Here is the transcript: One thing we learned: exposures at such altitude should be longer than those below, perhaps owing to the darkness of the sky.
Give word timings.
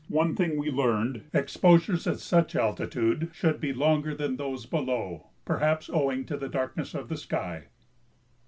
One 0.09 0.35
thing 0.35 0.57
we 0.57 0.71
learned: 0.71 1.25
exposures 1.31 2.07
at 2.07 2.17
such 2.17 2.55
altitude 2.55 3.29
should 3.33 3.61
be 3.61 3.71
longer 3.71 4.15
than 4.15 4.37
those 4.37 4.65
below, 4.65 5.27
perhaps 5.45 5.91
owing 5.93 6.25
to 6.25 6.37
the 6.37 6.49
darkness 6.49 6.95
of 6.95 7.07
the 7.07 7.17
sky. 7.17 7.65